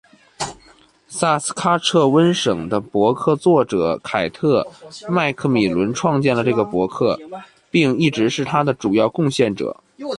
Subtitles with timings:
[1.07, 4.67] 萨斯喀彻温省的博客作者凯特·
[5.11, 7.19] 麦克米伦创建了这个博客，
[7.69, 9.77] 并一直是它的主要贡献者。